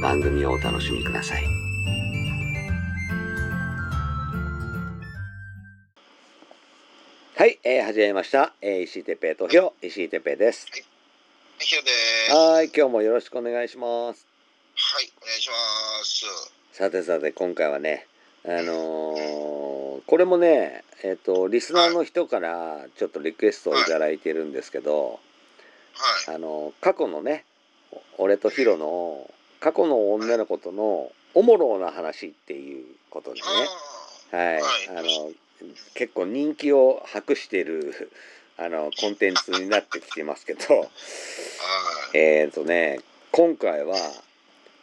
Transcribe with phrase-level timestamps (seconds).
[0.00, 1.44] 番組をお楽しみください。
[7.36, 8.54] はい、えー、始めました。
[8.62, 10.66] えー、石井哲平投票、石井哲平です。
[12.30, 14.26] はい、今日もよろしくお願いします。
[14.74, 15.54] はい、お願いしま
[16.02, 16.52] す。
[16.72, 18.06] さてさて、今回はね、
[18.46, 19.40] あのー
[20.06, 25.20] これもね、えっ、と、リスナーの人からちょっとリクエストをいただいてるんですけど、
[25.94, 26.34] はい。
[26.34, 27.44] あの過去のね
[28.18, 29.30] お俺とヒロの
[29.60, 33.46] 過去の女の子とのおもろな話っていうことでね。
[34.32, 34.62] あはい、はい。
[34.88, 35.30] あの
[35.94, 38.10] 結構人気を博している
[38.56, 40.90] あのコンテンツになってきてますけど。
[42.14, 43.00] えっ、とね
[43.30, 43.96] 今回は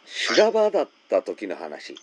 [0.06, 1.94] 修羅場だった時の話。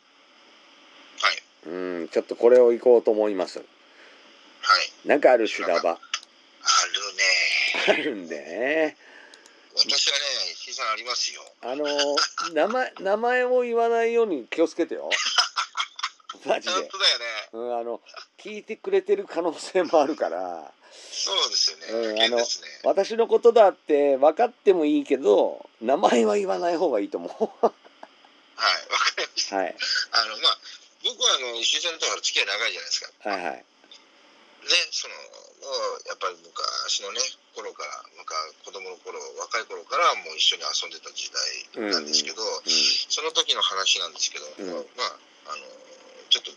[1.21, 1.41] はい。
[1.67, 1.69] う
[2.03, 3.59] んちょっとこれをいこうと思います。
[3.59, 5.07] はい。
[5.07, 5.91] なんかある修羅場。
[5.91, 7.65] あるね。
[7.87, 8.97] あるんでね
[9.87, 11.41] 私はね、さんありますよ。
[11.61, 11.85] あの
[12.53, 15.09] 名前名前を言わないように気をつけてよ
[16.45, 17.25] マジで本当だよね。
[17.53, 18.01] うん、あの
[18.37, 20.73] 聞いてくれてる可能性もあるから
[21.11, 21.87] そうですよね。
[21.87, 22.67] うん危険ですね。
[22.83, 29.57] 私のことだって分かってもいいけど名前は言わない方がいいと思はい、わかりました。
[29.57, 29.75] うはい
[30.11, 30.57] あの、まあ、
[31.03, 33.29] 僕はあの、石井さんとは付き合い長いじゃないですか。
[33.29, 33.63] はいはいね、
[34.89, 37.21] その、もう、やっぱり昔のね、
[37.55, 38.35] 頃から、なんか
[38.67, 42.43] 子供の頃、若い頃からもう一緒に遊んでた時代なんですけど、
[43.09, 44.67] その時の話なんですけど、うん。
[44.99, 45.63] まあ、あの、
[46.29, 46.51] ちょっと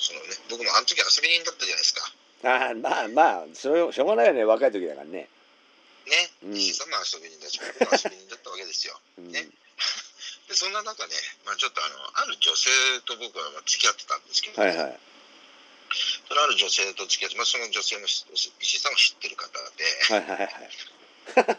[0.00, 2.02] そのね、僕もあの時遊び人だったじゃないですか。
[2.42, 5.28] うん、ああまあまあそれしょうがないよね若い時だからね、
[6.08, 6.58] ね、うん。
[6.72, 8.98] さんも遊び人だし、僕も遊び人だったわけですよ。
[9.18, 9.46] うん、ね。
[10.48, 12.70] で、そんな中ね、まあちょっとあの、ある女性
[13.06, 15.00] と僕はまあ付き合ってたんですけど、はいはい
[16.28, 18.24] そのある女性と付き合って、まあその女性もし
[18.60, 20.70] 石井さんも知ってる方で、はいはいはい。
[21.30, 21.46] うん。
[21.46, 21.54] ね、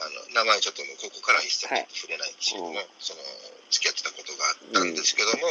[0.00, 1.86] あの名前ちょっともうここからは一切はい。
[1.92, 2.84] 触れないんですけども、うん。
[2.98, 3.20] その
[3.70, 5.48] 付き合ってたことがあったんですけども、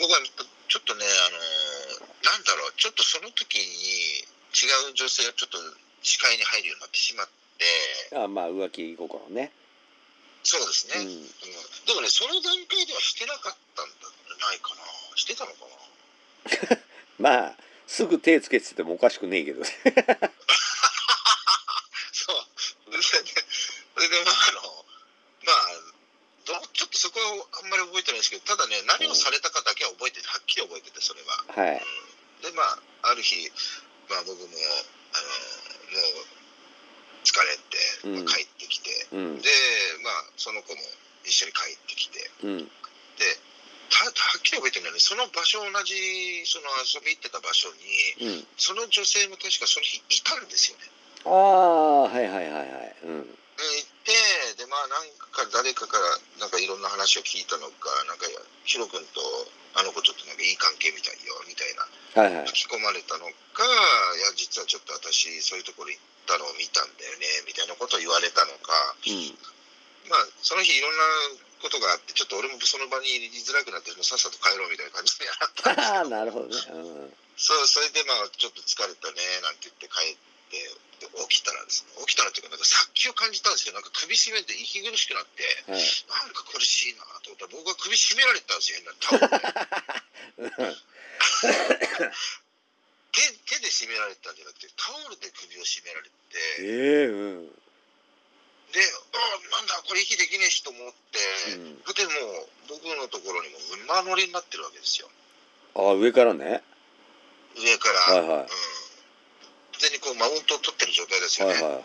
[0.00, 0.20] 僕は
[0.68, 5.58] ちょっとね、あのなんだろう、ちょっとその時に違う女性がちょっと
[6.02, 7.64] 視界に入るようになってしまって、
[8.16, 9.52] うん、あまあ浮気心ね、
[10.42, 11.28] そうですね、うん、うん。
[11.86, 14.82] でもね、その段階ではしてなかったんじゃないかな、
[15.16, 16.78] してたのかな。
[17.22, 17.56] まあ
[17.86, 19.72] すぐ手つけててもおかしくねえけど そう、
[22.82, 23.30] それで、
[23.94, 24.84] それでまあ、あの、
[25.44, 25.56] まあ、
[26.44, 31.44] どちょっとそこはあんまり覚えてないですけど、ただね、何をされたかだけは覚えてて、はっきり覚えてて、それは。
[31.46, 31.86] はい。
[32.42, 33.50] で、まあ、ある日、
[34.08, 34.44] まあ、僕も、
[35.14, 35.28] あの、
[36.00, 36.26] もう、
[37.22, 38.24] 疲れて、うん。
[38.24, 39.38] まあ帰ってきて、うん。
[39.38, 39.48] で、
[40.02, 40.80] まあ、その子も
[41.24, 42.58] 一緒に帰ってきて、うん。
[42.64, 42.70] で、
[43.20, 43.51] た
[44.04, 45.94] はっきり覚えてるのはね、その場所、同じ、
[46.46, 47.68] その遊び行ってた場所
[48.18, 48.46] に、うん。
[48.56, 50.90] その女性も確かその日いたんですよね。
[51.24, 52.96] ああはいはいはいはい。
[53.04, 53.26] うん。
[53.26, 58.26] で行って、で、まあ、なんか誰かから、なんかいろんな話を聞いたのか、なんか、
[58.64, 59.20] ヒロ君と、
[59.74, 61.86] あの子ちょっとなんかいい関係みたいよ、みたいな、
[62.22, 62.46] はいはい。
[62.48, 63.62] 吹き込まれたのか、
[64.18, 69.38] いや、実はちょっと私、そういうところ行ったのを見たんだよね、みたいなことを言われたのか、うん。
[70.10, 71.04] まあ、その日いろんな
[71.62, 76.58] ことがあって、ちょっと俺もその場にいづらくなって、もうさっさと帰ろうみたいな感じになったんですけど、 なるほどね。
[76.74, 77.16] うん。
[77.38, 80.16] そう、それでまあ、ちょっと疲れたね、なんて言って帰っ
[80.50, 80.68] て、
[81.02, 83.74] で起きたらですね、起きたらっていうか、なんか殺気を感じたんですよ。
[83.74, 85.82] なんか首絞めて息苦しくなって、はい。
[86.08, 88.94] なんか苦しいなと思ったら、僕は首絞められてたんですよ、変な。
[89.00, 89.30] タオル
[90.50, 90.62] で。
[93.12, 93.20] 手
[93.56, 96.14] 手で絞められてたんじゃなくて、タオルで首を絞められて、
[96.60, 97.62] ええうん
[98.72, 101.20] で、あなんだ、これ息できねえしと思って、
[101.54, 105.08] うんでもう、僕のところにも馬乗りになってるわけですよ。
[105.74, 106.62] ああ上からね
[107.56, 108.00] 上から。
[108.16, 108.46] はいはいうん。
[108.46, 108.48] 完
[109.78, 111.54] 全にこう、マウントを取ってる状態ですよね。
[111.54, 111.84] はいはいはい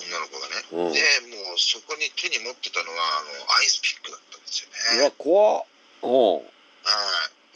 [0.00, 0.88] 女の子がね。
[0.88, 1.00] うんで、
[1.36, 3.28] もうそこに手に持ってたのは、あの、
[3.58, 5.04] アイスピックだったんでですようね。
[5.04, 5.64] わ怖っ
[6.02, 6.50] おうは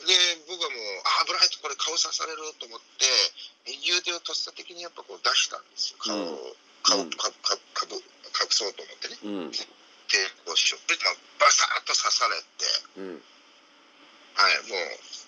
[0.05, 0.07] い。
[0.07, 0.13] で、
[0.47, 0.81] 僕はもう、
[1.23, 3.07] あ、危ないとこれ顔刺されると思って、
[3.67, 5.99] 右腕をとっさ的にやっぱこう出したんですよ。
[5.99, 7.97] 顔を、顔、うんかかかぶ
[8.41, 9.19] 隠そうと思ってね。
[9.23, 9.59] うんで、
[10.45, 12.67] こうしょでまあバサッと刺されて、
[12.99, 13.23] うん
[14.35, 14.79] はい、もう、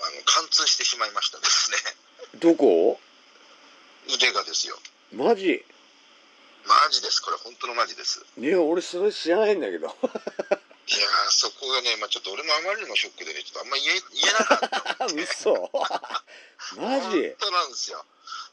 [0.03, 1.79] あの、貫通してしまいましたですね。
[2.41, 3.01] どこ？
[4.09, 4.79] 腕がですよ。
[5.13, 5.65] マジ？
[6.67, 7.23] マジです。
[7.23, 8.25] これ本当のマジです。
[8.37, 15.07] いや俺それ知らないんだけど いやー、そこがね、まあちょっと俺もあまりにもショックでね、ちょっとあんま言え言えなかった。
[15.07, 15.71] 嘘？
[16.77, 17.23] マジ？
[17.31, 18.05] 本当なんですよ。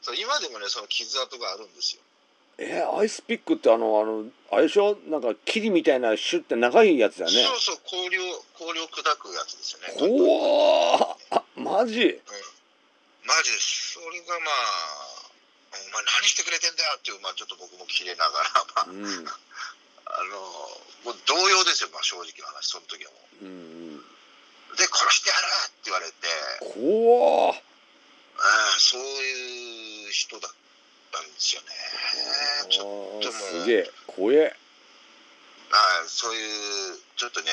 [0.01, 2.01] そう今でもね、その傷跡があるんですよ。
[2.57, 4.97] えアイスピックってあのあのあれでしょ？
[5.07, 7.43] なんかキリみたいなシュッて長いやつだよね。
[7.43, 9.93] そうそう、氷を、氷を砕くやつですよね。
[9.97, 11.15] 怖ー！
[11.31, 12.21] あ マジ？
[13.25, 13.93] マジです。
[13.93, 15.27] それがまあ、
[15.73, 19.25] お前何してくれてんだよっていう、まあちょっと僕も切れながら、まあ、うん。
[20.05, 20.37] あの、
[21.05, 23.45] もう動揺ですよ、まあ正直な話、その時はもう。
[23.45, 23.51] んう
[23.95, 23.97] ん。
[23.97, 24.77] う。
[24.77, 26.13] で、殺してやるって言われて、
[26.77, 27.57] 怖ー。
[27.57, 27.61] あ
[28.75, 30.51] あ、そういう人だっ
[31.13, 31.67] たんですよね。
[32.69, 34.57] ちょっとすげえ怖え
[35.69, 36.37] はい、そうい
[36.93, 37.49] うちょっとね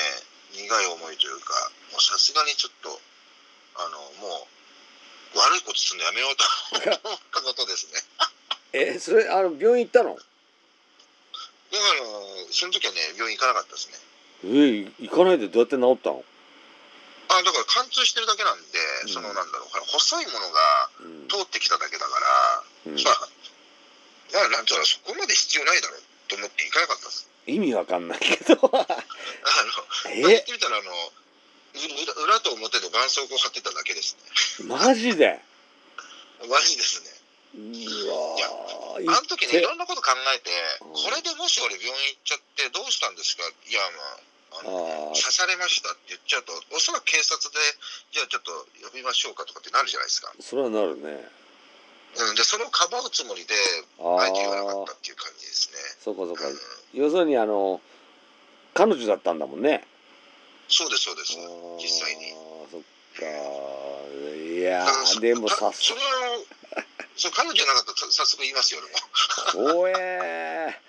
[0.53, 1.53] 苦い思いというか
[1.91, 2.99] もうさすがにちょっと
[3.81, 6.45] あのもう悪いことするのやめようと
[7.09, 8.01] 思ったことですね。
[8.73, 10.15] えそれあの病院行ったの？
[10.15, 10.25] だか
[11.71, 12.03] ら
[12.51, 13.99] その時はね病院行かなかったですね。
[14.43, 16.25] え行かないでどうやって治ったの、
[17.29, 22.95] あだから貫通してるだけなんで、うんそのなんだろう細いものがうん通ってきただけだから、うん。
[23.03, 23.29] まあ
[24.33, 27.27] まあなんていうのそこまで必要ないだろうと思って行かなかったです。
[27.47, 28.53] 意味わかんないけど。
[28.53, 30.91] あのまあ言っえてみたらあの
[31.73, 34.15] 裏裏と表で絆創膏貼ってただけです
[34.59, 34.67] ね。
[34.67, 35.39] マジで？
[36.49, 37.11] マジですね。
[37.53, 37.59] う
[38.07, 40.51] わーあの時ね、い行ろんなこと考えて、
[40.81, 40.93] うん。
[40.93, 43.43] これでもし俺病院行っちゃってどうしたんですか？
[43.43, 47.59] いや、まあ、あの刺されましたって言っちゃうと、おそらく警察で、
[48.13, 50.31] じゃあちょっと呼びましょうかとかってなるじゃないですか。
[50.39, 51.27] それはなるね
[52.17, 53.55] うん、で、それをかばうつもりで、
[53.99, 55.77] ああえて言わなかあったっていう感じですね。
[56.03, 56.47] そうかそうか。
[56.47, 56.57] うん、
[56.93, 57.79] 要するにあの
[58.73, 59.85] 彼女だったんだもんね。
[60.67, 61.37] そうです、そうです。
[61.79, 62.31] 実際に。
[62.71, 62.81] そっ
[63.15, 63.25] か。
[64.51, 64.85] いや
[65.19, 66.39] でもかさそれは、
[67.15, 68.81] そう彼女じゃなかったら早速言いますよ、
[69.55, 69.75] 俺も。
[69.75, 70.79] 怖え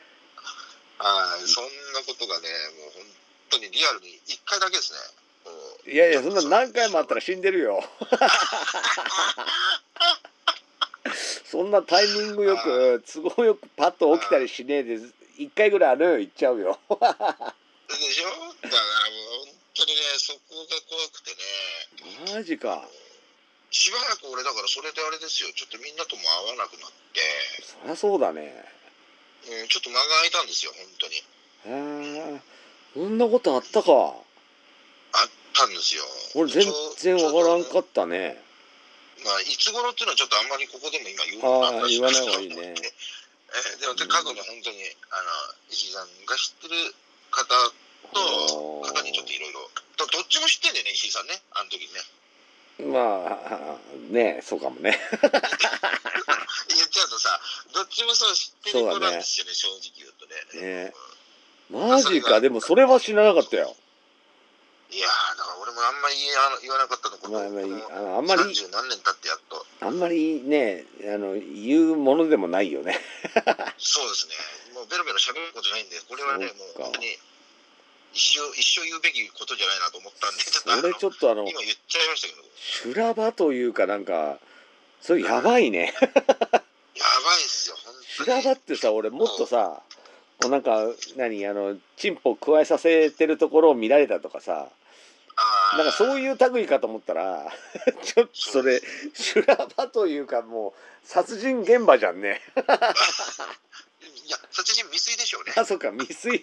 [0.99, 2.49] はい、そんなことがね、
[2.79, 3.03] もう本
[3.51, 4.99] 当にリアルに1回だけですね。
[5.93, 7.83] いやいやそんな何回もあったら死んでるよ
[11.53, 14.99] そんなタイミングよく都合よくパッと起きたりしねえで
[15.37, 16.81] 一回ぐらいある行っちゃうよ。
[16.89, 18.31] でしょ？
[18.63, 21.31] だからもう本当にね、そこが怖くて
[22.31, 22.89] ね、マジか。
[23.71, 27.21] しばらく俺だからそれであれですよ、ちょっとみんなとも会わなくなって、
[27.63, 28.65] そりゃそうだね。
[29.47, 31.17] うん、ちょっと間が空いたんですよ、本当に。
[31.17, 31.23] へ
[32.37, 32.41] え
[32.95, 33.93] そんなことあったか。
[33.93, 36.05] あったんですよ。
[36.35, 38.43] 俺全然わからんかっったね。
[38.47, 38.52] た。
[39.25, 42.57] まあ、いつ頃っていうのはちょっとあんまりここでも今言うのもなんだしあー言わない方がいいね。
[42.57, 44.81] えーでも過去に本当に、
[45.13, 45.29] あの、
[45.69, 46.95] 石井さんが知ってる
[47.31, 47.45] 方
[48.13, 52.01] と、方にちょっといろいろ、どどっちも知ってんだよね、石井さんね、あの時にね。
[52.81, 53.79] まあ
[54.11, 54.99] ねそうかもね。
[55.21, 57.41] 言っちゃうとさ、
[57.75, 60.27] どっちもそう知ってる子なんですよね、正直言うと
[60.59, 60.89] ね。
[60.89, 60.95] ね。
[61.71, 62.41] マジか。
[62.41, 63.77] でもそれは知らなかったよ
[64.93, 66.21] いやー、だから俺もあんまり
[66.61, 69.65] 言わなかったのこと、まあまあんまり30何年経ってやっと。
[69.81, 73.01] あんまりねあの言うものでもないよね
[73.81, 74.35] そうですね。
[74.75, 77.17] もうベロベロ喋ることないんで、これはね、もそう本当に
[78.13, 84.39] 一生、一生言うべきことじゃないなと思ったんで、俺ちょっとあの今言っちゃいましたけど、修羅場というかなんか
[85.01, 88.07] それやばいね やばいっすよ、本当に。
[88.07, 89.81] 修羅場ってさ俺もっとさ
[90.43, 94.69] こうなんか何あのチンポ加えさせてるところを見られたとかさ
[95.77, 97.51] なんかそういう類かと思ったら
[98.03, 98.83] ちょっとそれ
[99.15, 102.41] 修羅場というかもう殺人現場じゃんね。
[104.27, 105.53] いや、殺人未遂でしょうね。
[105.57, 106.37] あそっか未遂。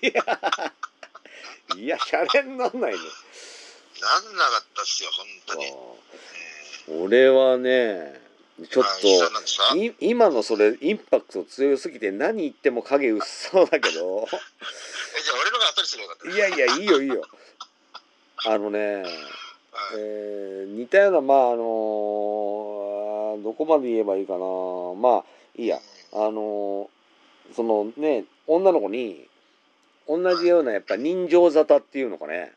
[1.77, 2.98] いやシャレになんないね。
[4.01, 5.67] なんなかったっすよ、本当に。
[5.67, 7.03] う。
[7.03, 8.19] ん俺はね
[8.71, 14.27] ちょっと今のそれインパクト強すぎて何言っても影薄そうだけど。
[14.27, 16.36] えじゃあ俺のが後にすればよかった。
[16.36, 17.21] いやいやいいよいいよ
[18.46, 19.05] あのねはい。
[19.98, 24.39] えー似たようなまああのーどこまで言えばいいかな。
[24.96, 25.24] まあ
[25.55, 25.79] いいや。
[26.13, 29.27] あのーそのね女の子に
[30.08, 32.51] 同じようなやっぱ人情沙汰っていうのかね。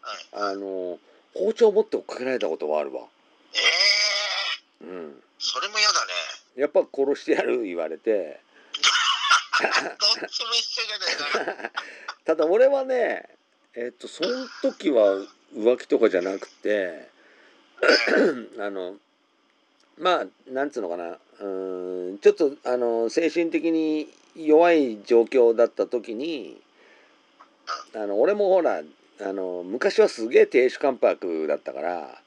[0.00, 0.50] はい。
[0.52, 0.98] あのー
[1.34, 3.02] 包丁持って追っかけられたことはあるわ。
[3.54, 5.10] ええうん。
[5.10, 6.12] ー、それも嫌だね。
[6.56, 8.40] やっぱ殺してやる言われて。
[9.62, 9.66] ど
[10.26, 11.62] っちも一緒じゃないか。
[11.62, 11.70] な。
[12.26, 13.28] ただ俺はね
[13.74, 14.28] えっとその
[14.60, 15.14] 時は
[15.56, 17.08] 浮気とかじゃなくて
[18.60, 18.96] あの
[19.98, 26.60] まあなんつうのかなうーんちょっとあの精神的に弱い状況だった時に
[27.94, 28.82] あの俺もほら
[29.22, 32.20] あの昔はすげえ亭主関白だったからは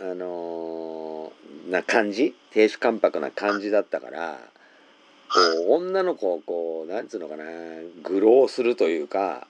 [0.00, 0.10] い。
[0.10, 1.32] あの
[1.68, 2.36] な感じ？
[2.52, 4.38] 亭主関白な感じだったから
[5.28, 5.40] こ
[5.70, 7.44] う女の子をこうなんつうのかな
[8.04, 9.48] 愚弄するというか。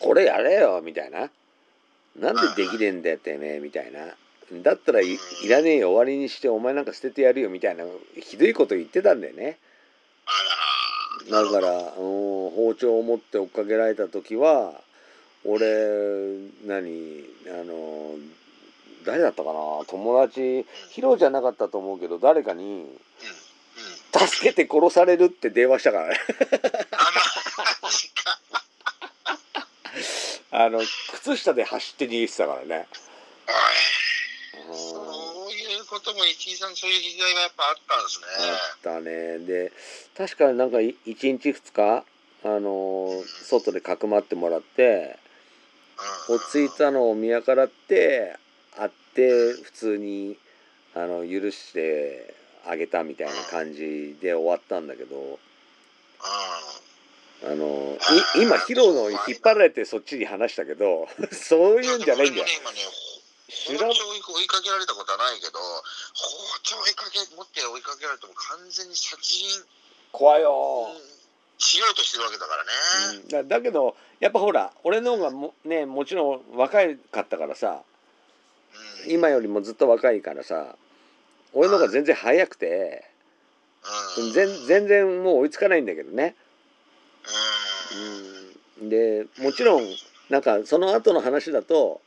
[0.00, 1.30] これやれよみたいな。
[2.18, 4.00] なんでできねえんだよてめえみたいな。
[4.62, 5.18] だったらいい
[5.48, 7.84] らねえよ終わりにしてお前なんか捨ててやるよみたいな
[8.22, 9.58] ひどいこと言ってたんだよね。
[11.30, 11.90] だから、うん、
[12.50, 14.80] 包丁を持って追っかけられた時は
[15.44, 15.66] 俺
[16.64, 18.14] 何あの
[19.04, 19.84] 誰だったかな？
[19.86, 22.80] 友達ヒロじゃなかったと思うけど誰かにうん。
[22.82, 22.88] うん。
[24.26, 26.20] 「助けて殺される」って電話したからね
[26.92, 26.98] あ、
[27.82, 28.38] マジか。
[30.50, 30.80] あの
[31.12, 32.86] 靴下で走って逃げてたからね。
[34.72, 38.26] そういうことも一井さんそういう時代がやっぱあったんですね。
[38.50, 39.38] あったね。
[39.38, 39.72] で
[40.16, 42.04] 確かになんか1日2日
[42.44, 43.10] あの
[43.44, 45.18] 外でかくまってもらって
[46.28, 48.36] うん落ち着いたのを見計らって
[48.76, 50.36] 会って普通に
[50.94, 52.34] あの許して
[52.66, 55.16] あげたみたいな感じで終わったんだけど。
[55.16, 55.38] う
[57.46, 57.96] あの
[58.36, 62.46] い今ヒロの引っ張られてそっちに話したけど そういうんじゃないんだよ
[63.48, 69.64] 包丁追いかけられたことはないけど、包丁追いかけ、持って追いかけられても完全に殺人
[70.12, 70.88] 怖いよ、
[71.58, 73.22] しようとしてるわけだからね。
[73.22, 76.78] うん、だだけどやっぱほら俺の方がもねもちろん若
[77.10, 77.82] かったからさ
[79.04, 79.10] うん。
[79.10, 80.76] 今よりもずっと若いからさ
[81.52, 83.04] 俺の方が全然早くて
[84.18, 84.32] うん。
[84.32, 86.34] 全全然もう追いつかないんだけどね。
[88.78, 88.82] うん。
[88.82, 89.84] うん、でもちろん
[90.28, 92.00] なんかその後の話だと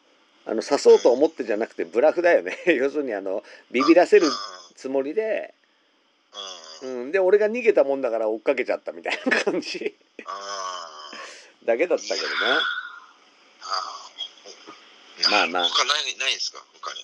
[0.46, 4.28] あの刺そうと思ってじゃなくてブラフだよね 要するにあのビビらせる
[4.76, 5.54] つもりで、
[6.82, 7.12] うん。
[7.12, 9.96] で俺が逃げたもんだから追っかけちゃったみたいな感じ
[10.26, 11.12] あ
[11.66, 12.26] だけだったけどね
[13.62, 14.10] あ。
[15.30, 16.64] まあまあ他ない、ないですか？
[16.82, 17.00] 他に。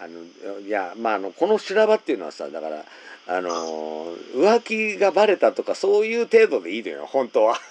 [0.00, 2.84] あのいやまああのこの修羅場っていうのはさだから
[3.26, 7.60] あの浮気がバレたとかそういう程度でいいのよ本当は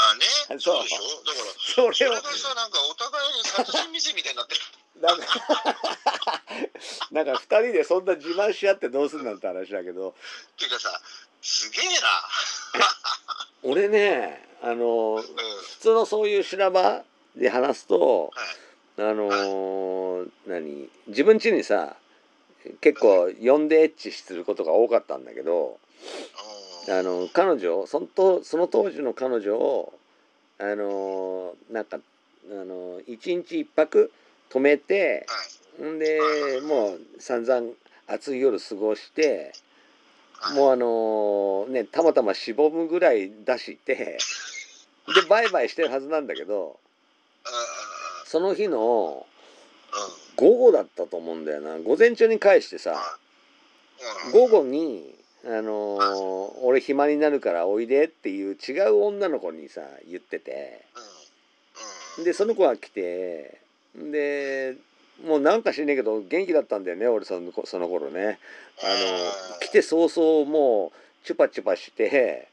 [0.00, 0.14] あ
[0.50, 0.58] ね。
[0.58, 0.84] そう
[1.58, 4.60] そうでしょだから、それがさ、なんかお互いに殺人未遂みたいになってる。
[5.00, 5.26] なんか
[7.10, 10.12] なんか2人でそんな自慢し合ってどうすんなんて話だけどっ
[10.58, 11.00] ていうかさ、
[11.40, 11.84] すげえ
[13.62, 15.22] 俺ねあのな。
[15.22, 15.24] うん。
[15.62, 17.02] 普通のそういう修羅場
[17.36, 18.48] で話すとはい。
[19.00, 20.88] あのー何？
[21.08, 21.96] 自分家にさ
[22.82, 25.78] 結構呼んでエッチすることが多かったんだけど
[26.86, 29.94] うんあの彼女そのとその当時の彼女を
[30.58, 31.98] あのーなんか
[32.50, 34.12] あの一日一泊
[34.50, 35.90] 泊めてはい。
[35.90, 36.18] んで
[36.68, 37.68] もう散々
[38.06, 39.52] 暑い夜過ごして
[40.34, 40.56] はい。
[40.56, 44.18] もうあのねたまたましぼむぐらい出してで
[45.28, 46.78] バイバイしてるはずなんだけど
[48.30, 49.26] その日の。
[50.36, 52.94] 午後だったと思うんだよな午前中に返してさ
[54.24, 54.32] うん。
[54.32, 55.12] 午後に、
[55.44, 60.84] あのー俺暇になるからおいでっていう違う女の子にさ言ってて
[62.16, 62.24] うん。
[62.24, 63.60] でその子が来て
[63.96, 64.76] で
[65.26, 68.38] もうなんか知んねえけど元気だったんだよね俺そのその頃ね
[68.80, 68.86] あ
[69.56, 72.46] の来て早々もうチュパチュパして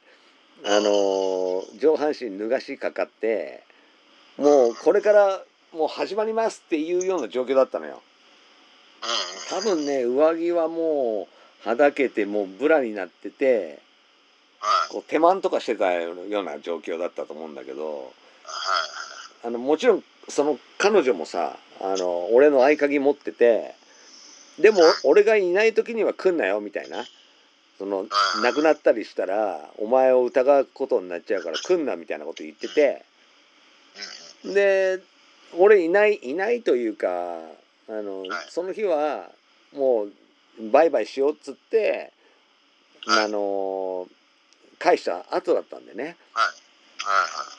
[0.66, 3.64] あの上半身脱がしかかって
[4.38, 5.44] もうこれから
[5.78, 8.02] もう始まりますっていうような状況だったのよ
[9.52, 9.58] うん。
[9.58, 11.28] 多分ね上着はも
[11.66, 13.80] うはだけてもうブラになってて
[14.60, 14.92] はい。
[14.92, 19.48] こう手満とかしてたような状況だったと思うんだけどはい。
[19.48, 23.76] あのもちろんその彼女もさあの俺の合鍵持ってて
[24.60, 27.06] でも俺がいない時には来んなよみたいな
[27.78, 28.10] そのうん
[28.42, 33.06] 亡くなったりしたらお前を疑うことになっちゃうから来んなみたいなこと言ってて
[34.44, 34.54] うん。
[34.56, 35.00] で
[35.58, 37.08] 俺いないいないというか
[37.90, 39.30] あの、はいその日は
[39.74, 42.12] もうバイバイしようっつって、
[43.06, 44.08] はいあの
[44.80, 46.14] 返した後だったんでねはい。
[46.14, 46.14] は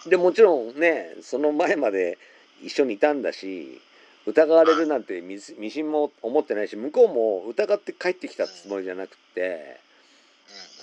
[0.07, 0.11] い。
[0.11, 2.19] でもちろんねその前まで
[2.63, 3.81] 一緒にいたんだし
[4.27, 9.81] 疑われるなんてみみじんも思ってないし向こうも疑って帰ってきたつもりじゃなくて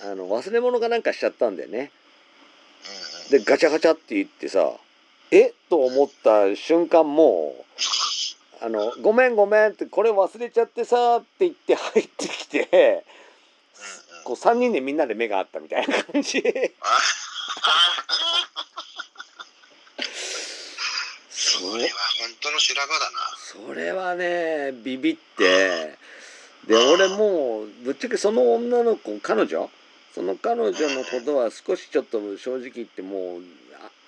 [0.04, 0.10] うん。
[0.12, 1.90] あの忘れ物かなんかしちゃったんだよね
[3.30, 3.38] うん。
[3.38, 4.72] でガチャガチャって言ってさ
[5.30, 5.52] え？
[5.68, 7.64] と思った瞬間もう
[8.64, 13.04] 「あのごめんごめん」って「これ忘れちゃってさ」って言って入ってきて
[14.24, 16.40] こう3人でみんなで目が合ったみたいな感じ。
[21.30, 21.88] それは
[22.20, 23.18] 本当の修羅場だな。
[23.68, 25.96] それはねビビって。
[26.66, 29.70] で俺もうぶっちゃけその女の子彼女？
[30.14, 33.42] その彼女のことは少しちょっと正直言ってもう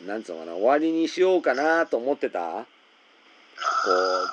[0.07, 2.51] なんつうのかな終わりにしようかなと思ってた？
[2.51, 2.65] こ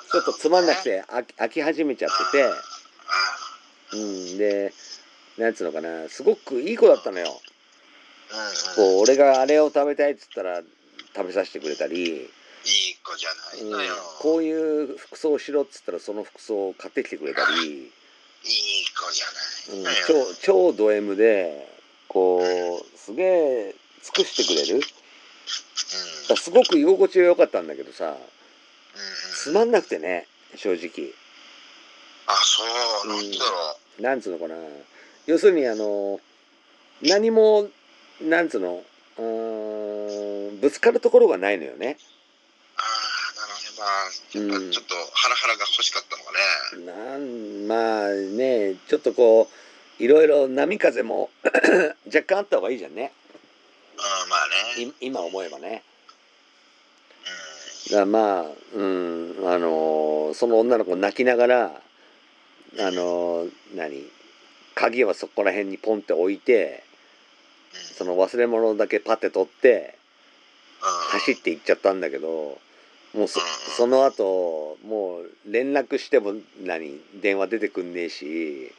[0.08, 2.44] うちょっとつまんなくて飽き飽き始めちゃってて。
[3.92, 3.96] う
[4.34, 4.72] んで
[5.38, 7.28] なんつうのかなすごくいい子だったのよ。
[7.28, 8.94] うんうん。
[8.94, 10.62] こう俺があれを食べたいっつったら
[11.14, 12.26] 食べさせてくれたり、いい
[13.02, 17.88] 子じゃないうんのよ、こういう服装をしろっつったらその服装を買ってきてくれたり、いい
[18.92, 19.26] 子じゃ
[19.76, 21.68] うんないのよ、超超ド M で
[22.08, 22.42] こ
[22.82, 24.80] うすげえ尽くしてくれる
[26.36, 28.16] すごく居心地が良かったんだけどさうんうん。
[28.16, 28.26] うん
[29.36, 30.26] つまんなくてね
[30.56, 31.12] 正直。
[32.26, 32.62] あそ
[33.04, 34.56] うなんでだろう、なんつうのかな。
[35.26, 36.18] 要するにあの
[37.02, 37.68] 何も
[38.20, 38.82] なんつうの
[39.18, 41.96] うーんぶつかるところがないのよね。
[42.76, 44.54] ああなるほどね。
[44.56, 46.86] まあやっぱちょっとハラハラが欲しかったのかね。
[46.86, 49.48] なんまあねちょっとこ
[50.00, 51.30] ういろいろ波風も
[52.12, 53.12] 若干あった方がいいじゃんね
[53.96, 54.84] うんまあね。
[54.84, 55.82] い今思えばね。
[57.90, 61.66] うだまあうんあのその女の子泣きながら
[62.78, 64.04] あの何
[64.74, 66.84] 鍵はそこら辺にポンって置いて
[67.72, 69.98] その忘れ物だけパッて取って
[70.82, 70.88] うん。
[71.18, 72.58] 走って行っちゃったんだけど
[73.14, 76.34] もうそうんその後もう連絡しても
[76.64, 78.72] 何電話出てくんねえし、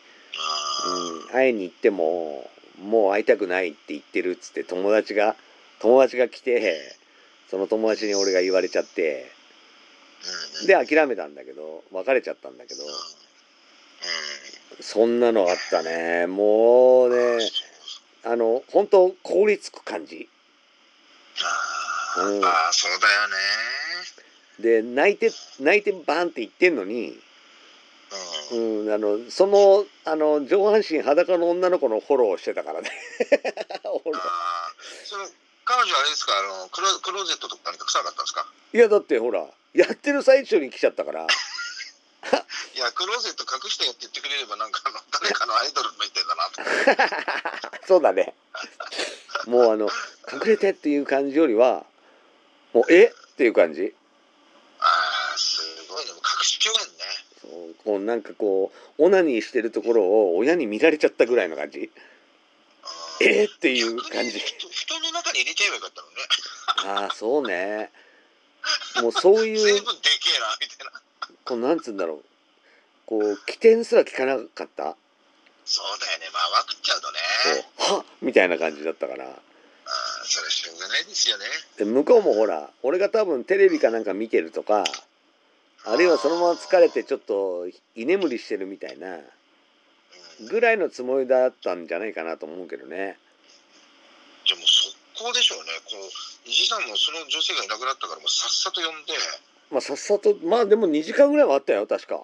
[1.28, 2.50] うん、会いに行っても
[2.82, 5.36] もう会いたくないって言ってるっつって友達が
[5.80, 6.96] 友達が来て
[7.50, 9.32] その友達に俺が言われちゃって
[10.66, 12.82] で諦めたんだけど別れちゃったんだけど
[14.82, 16.28] そんなのあったね。
[16.28, 17.40] もうね
[18.24, 20.30] あの本当凍りつく感じ。
[22.18, 22.46] あー、うん。
[22.46, 22.92] あーそう
[24.60, 24.82] だよね。
[24.82, 27.18] で泣いて泣いてバーンって言ってんのに、
[28.52, 32.90] うんうん、あのそのあの上半身裸の女の子のフォローをしてたからね。
[33.84, 35.28] その
[35.66, 36.38] 彼女あれですか？
[36.38, 38.48] あのクロクローゼットとかに隠さなかったんですか？
[38.74, 41.28] いやだってほらやってる最中に来ちゃったから。
[42.76, 46.50] いやクローゼット隠してよって言ってくれればなんかあの誰かのアイドルみたいだな
[47.70, 47.82] と。
[47.88, 48.34] そうだね。
[49.46, 49.90] もうあの
[50.32, 51.86] 隠れてっていう感じよりは
[52.74, 53.06] もうえ？
[53.08, 53.94] っていう感じ。
[54.80, 56.12] ああすごいね。
[56.12, 56.82] もう隠しきれんね
[57.88, 61.80] こうなんかこうオナニーしてるところを親に見られちゃったぐらいの感じ？
[61.80, 61.90] うん
[63.22, 63.50] えー？
[63.50, 64.32] っていう感じ。
[64.40, 67.06] 布布団の中に入れちゃえばよかったのね。
[67.06, 67.90] ああそうね。
[69.02, 71.02] もうそういう随分でけえなみたいな。
[71.46, 72.24] こうなんつうんだろう。
[73.06, 74.98] こう起点すら聞かなかった？
[75.66, 76.26] そうだよね。
[76.34, 77.20] まあ分かっちゃうとね。
[77.78, 78.06] はっ？
[78.22, 79.24] みたいな感じだったから。
[79.26, 81.46] ああそれしょうがないですよね。
[81.78, 84.84] で向こうもほら俺が多分テレビかなんか見てるとか
[85.90, 89.24] あるいはそのまま疲れてちょっと居眠りしてるみたいなうん
[90.50, 93.18] ぐらいのつもりだったんじゃないかなと思うけどね。
[94.46, 95.72] じゃあもう速攻でしょうね。
[95.86, 99.14] こう石井さんもその女性がいなくなったからもうさっさと呼んで。
[99.72, 102.22] まあさっさとまあでも2時間ぐらいはあったよ確か。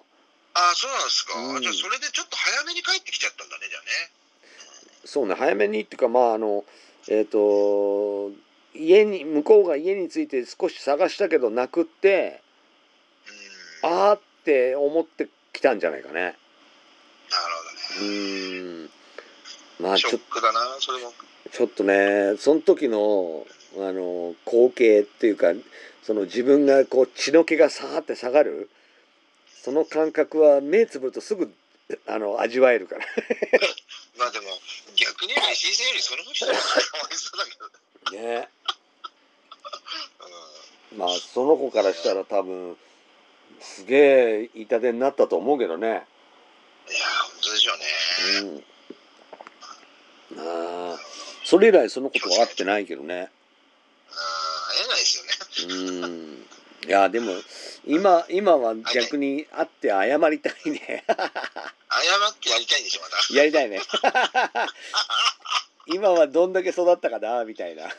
[0.54, 1.62] ああそうなんですか、うん。
[1.62, 3.88] じゃあそれでちょっと早めに帰ってきちゃったんだねじゃあね。
[5.04, 6.64] そうね早めにっていうかまああの
[7.08, 8.30] えっ、と
[8.74, 12.43] 家に向こうが家に着いて少し探したけどなくってうん
[13.84, 16.14] あーって思ってきたんじゃないかね。
[16.14, 16.34] なる
[17.98, 18.08] ほうどね。
[18.08, 18.90] ーん。
[19.80, 21.12] まあショちょックだなそれも。
[21.52, 25.52] ちょっとねその時のあの光景っていうか
[26.02, 28.70] その自分がこう血の気がさーって下がる
[29.62, 31.52] その感覚は目つぶるとすぐ
[32.06, 33.04] あの味わえるから。
[34.16, 34.46] まあでも
[34.96, 36.64] 逆に石井さんよりその人がかわ
[37.12, 37.44] いそうだ
[38.10, 38.38] けどね。
[38.40, 38.48] ね。
[40.96, 42.78] まあその子からしたら多分
[43.64, 45.88] すげえ痛手になったと思うけどね。
[45.88, 48.64] うんいや本当でしょうね。
[50.34, 50.40] うん。
[50.90, 50.98] ああ
[51.44, 53.14] それ以来そのことは会ってないけどね。
[53.14, 53.30] うん会
[54.84, 56.04] えないですよね。
[56.04, 56.46] うん。
[56.86, 57.32] いやでも
[57.86, 61.04] 今今は逆に会って謝りたいね。
[61.08, 61.18] 謝っ
[62.40, 63.34] てやりたいんでしょまた。
[63.34, 63.80] やりたいね。
[65.86, 67.88] 今はどんだけ育ったかなみたいな。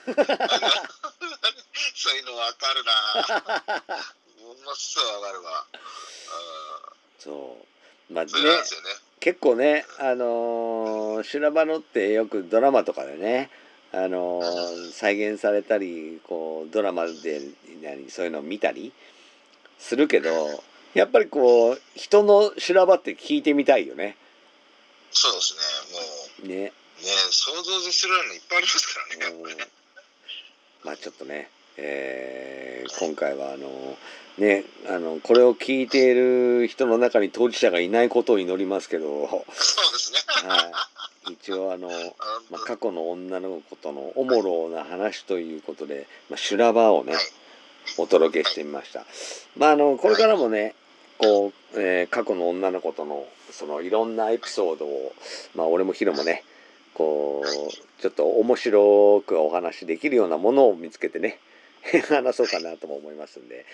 [1.95, 4.15] そういうの分かるな
[4.65, 5.65] ものすごい分かるわ。
[7.19, 7.57] そ
[8.09, 8.13] う。
[8.13, 8.31] まあね。
[8.33, 8.87] うんそれなんですよね。
[9.19, 13.49] 結構ねあのー修羅場のってよくドラマとかでね
[13.91, 17.41] あのー再現されたりこうドラマで
[17.81, 18.93] 何そういうのを見たり
[19.79, 20.29] するけど
[20.93, 24.15] やっぱりこう人の修羅場って聞いてみたいよね。
[25.11, 25.55] そうです
[26.43, 26.47] ね。
[26.47, 26.55] もね。
[26.55, 26.71] うね。
[27.31, 29.55] 想像でするのいっぱいありますからね
[30.83, 32.65] まあちょっとねえー
[32.99, 33.97] 今回はあの
[34.37, 40.49] ねあのこれを聞いている人の中に当事者がいないことを祈りますけど、そうですね。
[40.49, 40.71] は
[41.29, 41.89] い、一応あの、
[42.51, 47.23] まあ、過去の女の子とのおもろな話ということで、まあ、修羅場をねはい
[47.97, 49.05] お届けしてみました。
[49.57, 50.73] まああのこれからもね
[51.17, 55.13] こう、えー過去の女の子とのそのいろんなエピソードを
[55.53, 56.43] まあ俺もヒロもね
[56.93, 61.39] こうちょっと面白くお話できるようなものを見つけてね
[62.09, 63.65] 話そうかなとも思いますんで、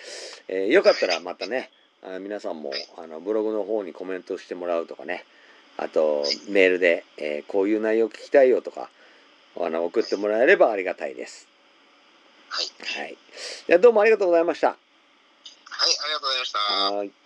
[0.48, 1.70] えーよかったらまたね
[2.02, 5.24] あ皆さんもあのブログの方にコメントしてもらうとかね
[5.76, 8.90] あとメールで、えーこういう内容聞きたいよとか
[9.56, 11.46] あの送ってもらえればありがたいです。
[12.48, 13.16] はい。
[13.68, 13.80] はい。
[13.80, 14.68] どうもありがとうございました。
[14.68, 14.78] はい、
[16.04, 16.58] ありがとうございました。
[16.58, 17.21] はーい。